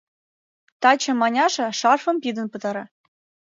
[0.81, 2.83] Таче Маняша шарфым пидын пытара.